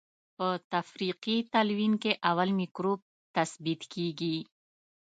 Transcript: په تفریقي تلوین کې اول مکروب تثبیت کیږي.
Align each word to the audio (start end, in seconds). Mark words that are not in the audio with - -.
په 0.37 0.47
تفریقي 0.73 1.37
تلوین 1.53 1.93
کې 2.03 2.11
اول 2.29 2.49
مکروب 2.59 2.99
تثبیت 3.35 3.81
کیږي. 3.93 4.37